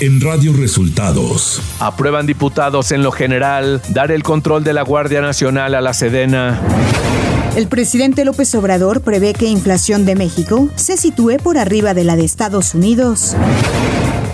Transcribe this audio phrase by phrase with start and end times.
[0.00, 1.60] en Radio Resultados.
[1.78, 6.60] Aprueban diputados en lo general dar el control de la Guardia Nacional a la Sedena.
[7.54, 12.16] El presidente López Obrador prevé que inflación de México se sitúe por arriba de la
[12.16, 13.36] de Estados Unidos.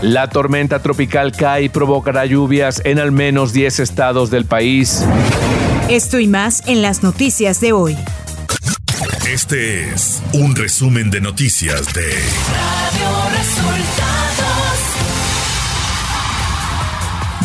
[0.03, 5.03] La tormenta tropical cae y provocará lluvias en al menos 10 estados del país.
[5.89, 7.97] Esto y más en las noticias de hoy.
[9.29, 14.36] Este es un resumen de noticias de Radio Resultados.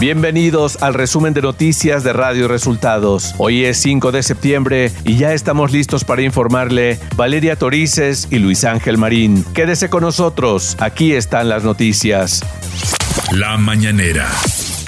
[0.02, 3.36] Bienvenidos al resumen de noticias de Radio Resultados.
[3.38, 8.66] Hoy es 5 de septiembre y ya estamos listos para informarle Valeria Torices y Luis
[8.66, 9.46] Ángel Marín.
[9.54, 12.42] Quédese con nosotros, aquí están las noticias.
[13.32, 14.28] La mañanera.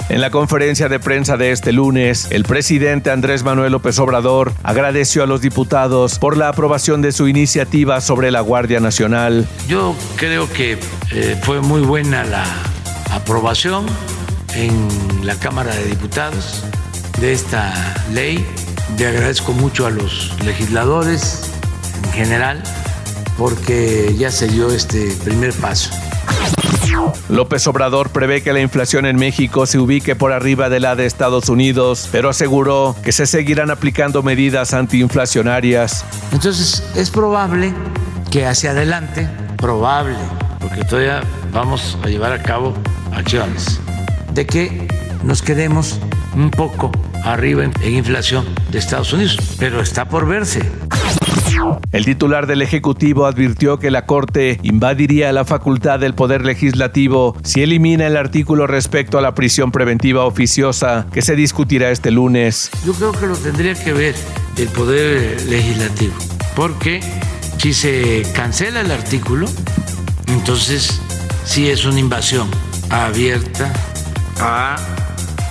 [0.08, 5.22] En la conferencia de prensa de este lunes, el presidente Andrés Manuel López Obrador agradeció
[5.22, 9.46] a los diputados por la aprobación de su iniciativa sobre la Guardia Nacional.
[9.68, 10.76] Yo creo que
[11.12, 12.44] eh, fue muy buena la
[13.12, 13.86] aprobación
[14.54, 16.64] en la Cámara de Diputados
[17.20, 17.72] de esta
[18.12, 18.44] ley.
[18.98, 21.50] Le agradezco mucho a los legisladores
[22.04, 22.62] en general
[23.36, 25.90] porque ya se dio este primer paso.
[27.28, 31.06] López Obrador prevé que la inflación en México se ubique por arriba de la de
[31.06, 36.04] Estados Unidos, pero aseguró que se seguirán aplicando medidas antiinflacionarias.
[36.32, 37.72] Entonces es probable
[38.30, 40.16] que hacia adelante, probable,
[40.60, 42.74] porque todavía vamos a llevar a cabo
[43.12, 43.80] acciones,
[44.34, 44.88] de que
[45.22, 46.00] nos quedemos
[46.36, 46.90] un poco
[47.24, 50.60] arriba en inflación de Estados Unidos, pero está por verse.
[51.92, 57.62] El titular del Ejecutivo advirtió que la Corte invadiría la facultad del Poder Legislativo si
[57.62, 62.70] elimina el artículo respecto a la prisión preventiva oficiosa que se discutirá este lunes.
[62.84, 64.14] Yo creo que lo tendría que ver
[64.58, 66.14] el Poder Legislativo,
[66.56, 67.00] porque
[67.58, 69.46] si se cancela el artículo,
[70.26, 71.00] entonces
[71.44, 72.48] sí es una invasión
[72.90, 73.72] abierta
[74.40, 74.76] a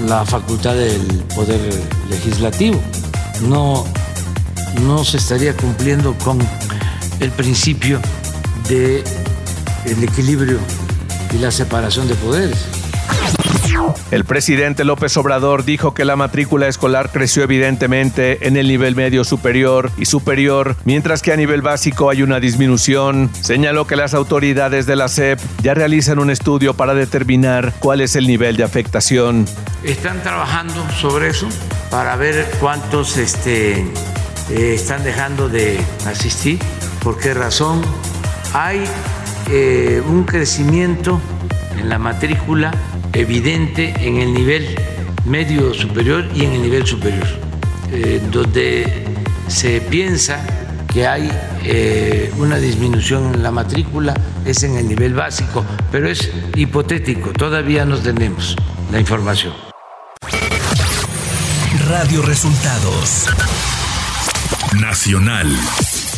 [0.08, 1.02] la facultad del
[1.36, 1.60] Poder
[2.10, 2.80] Legislativo.
[3.48, 3.86] No
[4.82, 6.40] no se estaría cumpliendo con
[7.20, 8.00] el principio
[8.68, 9.04] de
[9.86, 10.60] el equilibrio
[11.34, 12.73] y la separación de poderes.
[14.12, 19.24] El presidente López Obrador dijo que la matrícula escolar creció evidentemente en el nivel medio
[19.24, 23.30] superior y superior, mientras que a nivel básico hay una disminución.
[23.42, 28.16] Señaló que las autoridades de la SEP ya realizan un estudio para determinar cuál es
[28.16, 29.46] el nivel de afectación.
[29.84, 31.48] Están trabajando sobre eso
[31.90, 33.82] para ver cuántos este,
[34.50, 36.60] eh, están dejando de asistir.
[37.04, 37.82] ¿Por qué razón?
[38.54, 38.84] Hay
[39.50, 41.20] eh, un crecimiento
[41.78, 42.72] en la matrícula
[43.14, 44.76] evidente en el nivel
[45.26, 47.28] medio superior y en el nivel superior,
[47.92, 49.06] eh, donde
[49.48, 50.46] se piensa
[50.92, 51.32] que hay
[52.38, 54.14] una disminución en la matrícula
[54.46, 58.56] es en el nivel básico, pero es hipotético, todavía no tenemos
[58.92, 59.54] la información.
[61.88, 63.28] Radio Resultados
[64.80, 65.48] Nacional.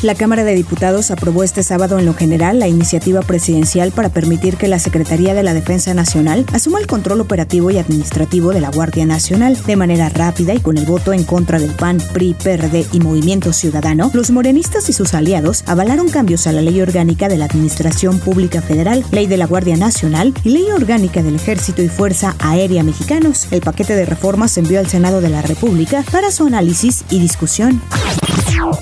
[0.06, 4.56] La Cámara de Diputados aprobó este sábado en lo general la iniciativa presidencial para permitir
[4.56, 8.70] que la Secretaría de la Defensa Nacional asuma el control operativo y administrativo de la
[8.70, 12.86] Guardia Nacional de manera rápida y con el voto en contra del PAN, PRI, PRD
[12.92, 14.12] y Movimiento Ciudadano.
[14.14, 18.62] Los morenistas y sus aliados avalaron cambios a la Ley Orgánica de la Administración Pública
[18.62, 23.48] Federal, Ley de la Guardia Nacional y Ley Orgánica del Ejército y Fuerza Aérea Mexicanos.
[23.50, 27.18] El paquete de reformas se envió al Senado de la República para su análisis y
[27.18, 27.82] discusión.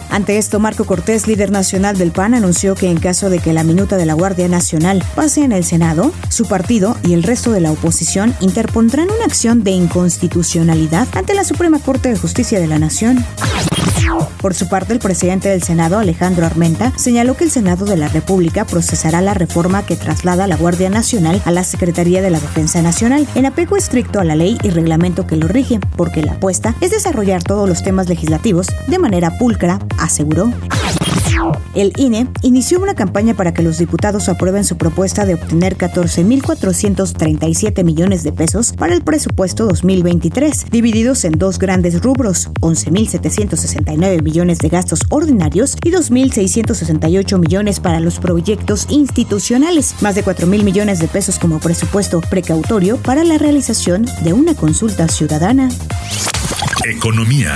[0.10, 3.64] Ante esto, Marco Cortés, líder nacional del PAN, anunció que en caso de que la
[3.64, 7.62] minuta de la Guardia Nacional pase en el Senado, su partido y el resto de
[7.62, 12.80] la oposición interpondrán una acción de inconstitucionalidad ante la Suprema Corte de Justicia de la
[12.80, 13.26] Nación.
[14.42, 18.08] Por su parte, el presidente del Senado, Alejandro Armenta, señaló que el Senado de la
[18.08, 22.82] República procesará la reforma que traslada la Guardia Nacional a la Secretaría de la Defensa
[22.82, 26.76] Nacional, en apego estricto a la ley y reglamento que lo rige, porque la apuesta
[26.82, 30.52] es desarrollar todos los temas legislativos de manera pulcra, aseguró.
[31.76, 37.84] El INE inició una campaña para que los diputados aprueben su propuesta de obtener 14.437
[37.84, 44.70] millones de pesos para el presupuesto 2023, divididos en dos grandes rubros, 11.769 millones de
[44.70, 51.40] gastos ordinarios y 2.668 millones para los proyectos institucionales, más de 4.000 millones de pesos
[51.40, 55.70] como presupuesto precautorio para la realización de una consulta ciudadana.
[56.86, 57.54] Economía.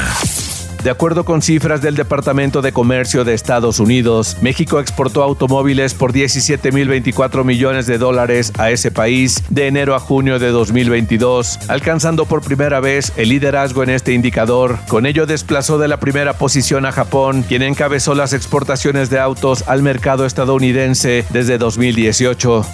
[0.88, 6.14] De acuerdo con cifras del Departamento de Comercio de Estados Unidos, México exportó automóviles por
[6.14, 12.42] 17.024 millones de dólares a ese país de enero a junio de 2022, alcanzando por
[12.42, 14.78] primera vez el liderazgo en este indicador.
[14.88, 19.66] Con ello desplazó de la primera posición a Japón, quien encabezó las exportaciones de autos
[19.68, 22.66] al mercado estadounidense desde 2018.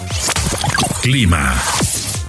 [1.02, 1.56] Clima.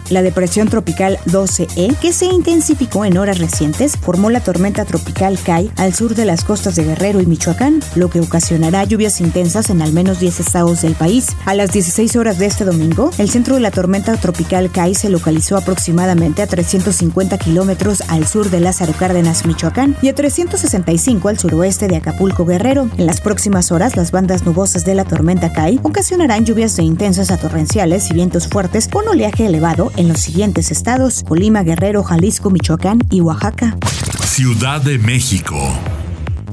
[0.09, 5.71] La depresión tropical 12E, que se intensificó en horas recientes, formó la tormenta tropical Kai
[5.77, 9.81] al sur de las costas de Guerrero y Michoacán, lo que ocasionará lluvias intensas en
[9.81, 11.29] al menos 10 estados del país.
[11.45, 15.09] A las 16 horas de este domingo, el centro de la tormenta tropical Kai se
[15.09, 21.39] localizó aproximadamente a 350 kilómetros al sur de Lázaro Cárdenas, Michoacán, y a 365 al
[21.39, 22.89] suroeste de Acapulco, Guerrero.
[22.97, 27.31] En las próximas horas, las bandas nubosas de la tormenta Kai ocasionarán lluvias de intensas
[27.31, 32.49] a torrenciales y vientos fuertes con oleaje elevado en los siguientes estados: Colima, Guerrero, Jalisco,
[32.49, 33.77] Michoacán y Oaxaca.
[34.25, 35.55] Ciudad de México.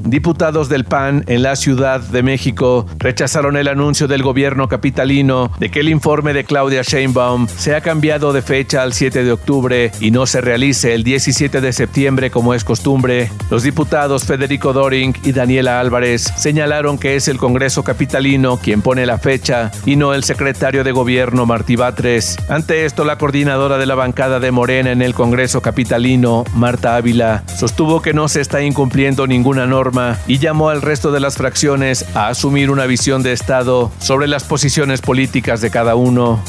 [0.04, 5.70] Diputados del PAN en la Ciudad de México rechazaron el anuncio del gobierno capitalino de
[5.70, 9.92] que el informe de Claudia Sheinbaum se ha cambiado de fecha al 7 de octubre
[10.00, 13.30] y no se realice el 17 de septiembre como es costumbre.
[13.48, 19.06] Los diputados Federico Doring y Daniela Álvarez señalaron que es el Congreso capitalino quien pone
[19.06, 22.38] la fecha y no el secretario de gobierno Martí Batres.
[22.48, 27.44] Ante esto, la coordinadora de la bancada de Morena en el Congreso capitalino, Marta Ávila,
[27.46, 29.91] sostuvo que no se está incumpliendo ninguna norma
[30.26, 34.44] y llamó al resto de las fracciones a asumir una visión de Estado sobre las
[34.44, 36.42] posiciones políticas de cada uno.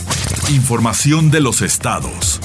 [0.49, 2.39] Información de los estados.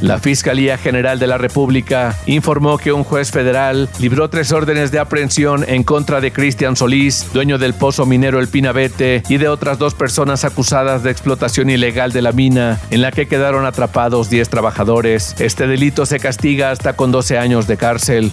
[0.00, 4.98] La Fiscalía General de la República informó que un juez federal libró tres órdenes de
[4.98, 9.78] aprehensión en contra de Cristian Solís, dueño del pozo minero El Pinabete, y de otras
[9.78, 14.50] dos personas acusadas de explotación ilegal de la mina, en la que quedaron atrapados 10
[14.50, 15.34] trabajadores.
[15.38, 18.32] Este delito se castiga hasta con 12 años de cárcel.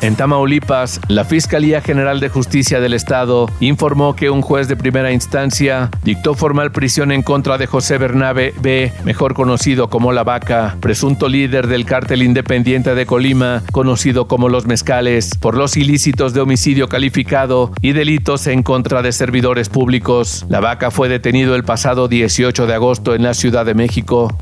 [0.00, 5.12] En Tamaulipas, la Fiscalía General de Justicia del Estado informó que un juez de primera
[5.12, 10.76] instancia dictó formal prisión en contra de José Bernabe B., mejor conocido como La Vaca,
[10.80, 16.40] presunto líder del cártel independiente de Colima, conocido como Los Mezcales, por los ilícitos de
[16.40, 20.44] homicidio calificado y delitos en contra de servidores públicos.
[20.48, 24.36] La Vaca fue detenido el pasado 18 de agosto en la Ciudad de México.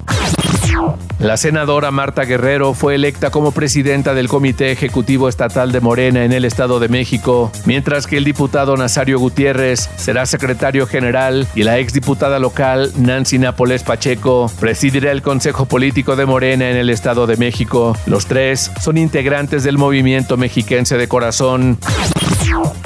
[1.18, 6.32] La senadora Marta Guerrero fue electa como presidenta del Comité Ejecutivo Estatal de Morena en
[6.32, 11.78] el Estado de México, mientras que el diputado Nazario Gutiérrez será secretario general y la
[11.78, 17.36] exdiputada local Nancy Nápoles Pacheco presidirá el Consejo Político de Morena en el Estado de
[17.36, 17.96] México.
[18.06, 21.78] Los tres son integrantes del movimiento mexiquense de corazón.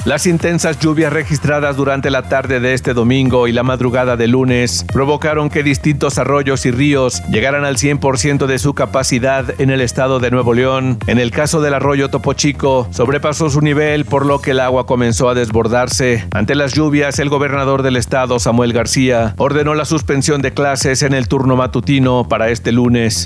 [0.05, 4.85] Las intensas lluvias registradas durante la tarde de este domingo y la madrugada de lunes
[4.91, 10.19] provocaron que distintos arroyos y ríos llegaran al 100% de su capacidad en el estado
[10.19, 10.99] de Nuevo León.
[11.07, 14.85] En el caso del arroyo Topo Chico, sobrepasó su nivel por lo que el agua
[14.85, 16.27] comenzó a desbordarse.
[16.31, 21.13] Ante las lluvias, el gobernador del estado, Samuel García, ordenó la suspensión de clases en
[21.13, 23.25] el turno matutino para este lunes.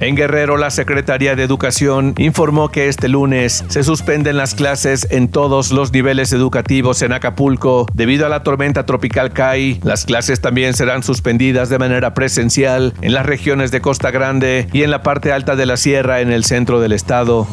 [0.00, 5.28] En Guerrero, la Secretaría de Educación informó que este lunes se suspenden las clases en
[5.28, 9.80] todos los niveles educativos en Acapulco debido a la tormenta tropical Kai.
[9.82, 14.82] Las clases también serán suspendidas de manera presencial en las regiones de Costa Grande y
[14.82, 17.46] en la parte alta de la sierra en el centro del estado.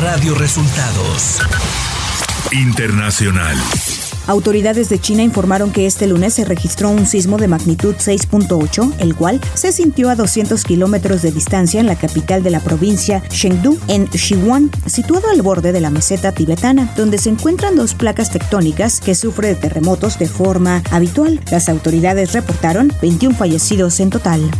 [0.00, 1.40] Radio Resultados
[2.52, 3.56] Internacional.
[4.26, 9.14] Autoridades de China informaron que este lunes se registró un sismo de magnitud 6.8, el
[9.14, 13.78] cual se sintió a 200 kilómetros de distancia en la capital de la provincia, Chengdu,
[13.88, 19.00] en Sichuan, situado al borde de la meseta tibetana, donde se encuentran dos placas tectónicas
[19.00, 21.40] que sufren terremotos de forma habitual.
[21.50, 24.50] Las autoridades reportaron 21 fallecidos en total.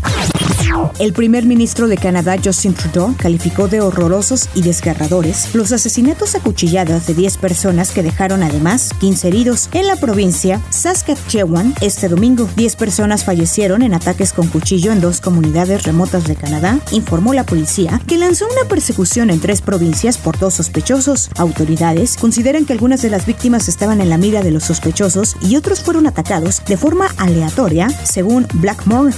[0.99, 6.41] El primer ministro de Canadá, Justin Trudeau, calificó de horrorosos y desgarradores los asesinatos a
[6.41, 12.49] cuchilladas de 10 personas que dejaron además 15 heridos en la provincia Saskatchewan este domingo.
[12.57, 17.45] 10 personas fallecieron en ataques con cuchillo en dos comunidades remotas de Canadá, informó la
[17.45, 21.31] policía, que lanzó una persecución en tres provincias por dos sospechosos.
[21.37, 25.57] Autoridades consideran que algunas de las víctimas estaban en la mira de los sospechosos y
[25.57, 29.15] otros fueron atacados de forma aleatoria, según Blackmore.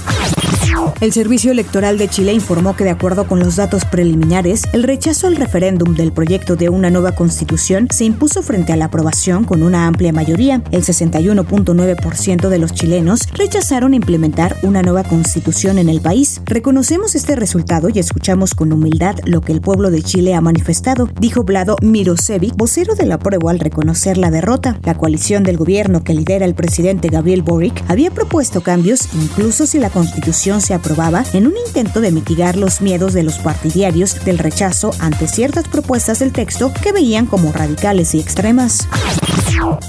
[1.01, 5.25] El Servicio Electoral de Chile informó que de acuerdo con los datos preliminares, el rechazo
[5.25, 9.63] al referéndum del proyecto de una nueva constitución se impuso frente a la aprobación con
[9.63, 10.61] una amplia mayoría.
[10.69, 16.41] El 61.9% de los chilenos rechazaron implementar una nueva constitución en el país.
[16.45, 21.09] Reconocemos este resultado y escuchamos con humildad lo que el pueblo de Chile ha manifestado,
[21.19, 24.79] dijo Vlado Mirosevic, vocero de la prueba al reconocer la derrota.
[24.83, 29.79] La coalición del gobierno que lidera el presidente Gabriel Boric había propuesto cambios incluso si
[29.79, 34.39] la constitución se aprobaba en un intento de mitigar los miedos de los partidarios del
[34.39, 38.87] rechazo ante ciertas propuestas del texto que veían como radicales y extremas.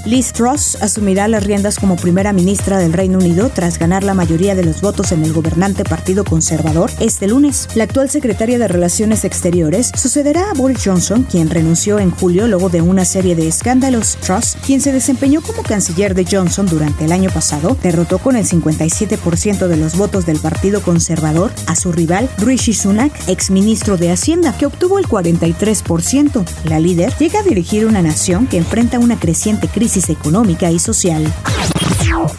[0.05, 4.55] Liz Truss asumirá las riendas como primera ministra del Reino Unido tras ganar la mayoría
[4.55, 7.67] de los votos en el gobernante Partido Conservador este lunes.
[7.75, 12.69] La actual secretaria de Relaciones Exteriores sucederá a Boris Johnson, quien renunció en julio luego
[12.69, 14.17] de una serie de escándalos.
[14.17, 18.45] Truss, quien se desempeñó como canciller de Johnson durante el año pasado, derrotó con el
[18.45, 24.55] 57% de los votos del Partido Conservador a su rival Rishi Sunak, exministro de Hacienda,
[24.57, 26.45] que obtuvo el 43%.
[26.65, 31.31] La líder llega a dirigir una nación que enfrenta una creciente crisis económica y social.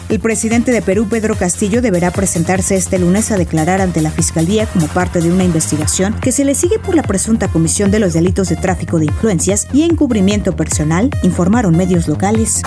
[0.09, 4.65] El presidente de Perú, Pedro Castillo, deberá presentarse este lunes a declarar ante la Fiscalía
[4.65, 8.13] como parte de una investigación que se le sigue por la presunta comisión de los
[8.13, 12.61] delitos de tráfico de influencias y encubrimiento personal, informaron medios locales.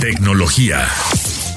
[0.00, 0.86] Tecnología.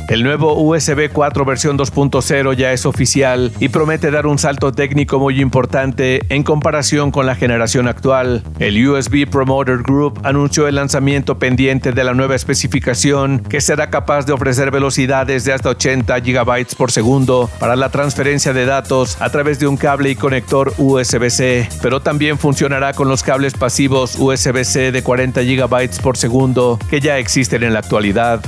[0.10, 5.20] El nuevo USB 4 versión 2.0 ya es oficial y promete dar un salto técnico
[5.20, 8.44] muy importante en comparación con la generación actual.
[8.58, 14.26] El USB Promoter Group anunció el lanzamiento pendiente de la nueva especificación que será capaz
[14.26, 19.30] de ofrecer velocidades de hasta 80 GB por segundo para la transferencia de datos a
[19.30, 24.92] través de un cable y conector USB-C, pero también funcionará con los cables pasivos USB-C
[24.92, 28.42] de 40 GB por segundo que ya existen en la actualidad.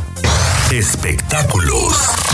[0.71, 2.30] Espectáculos.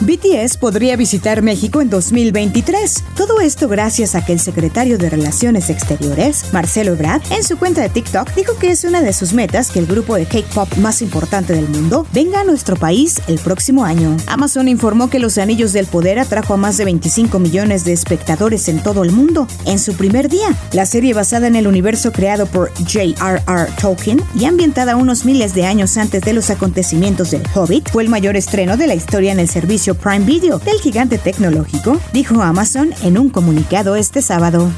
[0.00, 3.04] BTS podría visitar México en 2023.
[3.16, 7.80] Todo esto gracias a que el secretario de Relaciones Exteriores, Marcelo Ebrard, en su cuenta
[7.80, 11.02] de TikTok dijo que es una de sus metas que el grupo de K-pop más
[11.02, 14.16] importante del mundo venga a nuestro país el próximo año.
[14.28, 18.68] Amazon informó que Los Anillos del Poder atrajo a más de 25 millones de espectadores
[18.68, 20.54] en todo el mundo en su primer día.
[20.72, 23.72] La serie basada en el universo creado por J.R.R.
[23.80, 28.08] Tolkien y ambientada unos miles de años antes de los acontecimientos del Hobbit fue el
[28.08, 29.48] mayor estreno de la historia en el
[29.88, 34.70] servicio Prime Video del gigante tecnológico, dijo Amazon en un comunicado este sábado.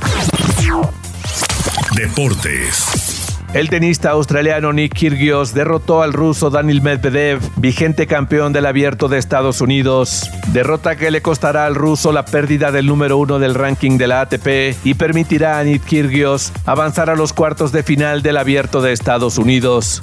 [1.96, 3.26] Deportes.
[3.52, 9.18] El tenista australiano Nick Kyrgios derrotó al ruso Daniel Medvedev, vigente campeón del abierto de
[9.18, 10.30] Estados Unidos.
[10.52, 14.20] Derrota que le costará al ruso la pérdida del número uno del ranking de la
[14.20, 18.92] ATP y permitirá a Nick Kyrgios avanzar a los cuartos de final del abierto de
[18.92, 20.00] Estados Unidos.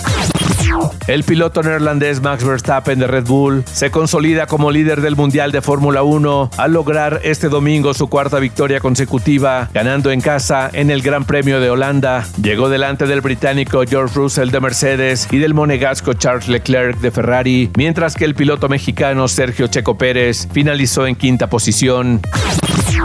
[1.08, 5.62] El piloto neerlandés Max Verstappen de Red Bull se consolida como líder del Mundial de
[5.62, 11.02] Fórmula 1 al lograr este domingo su cuarta victoria consecutiva, ganando en casa en el
[11.02, 12.26] Gran Premio de Holanda.
[12.42, 17.72] Llegó delante del británico George Russell de Mercedes y del monegasco Charles Leclerc de Ferrari,
[17.78, 22.22] mientras que el piloto mexicano Sergio Checo Pérez finalizó en quinta posición.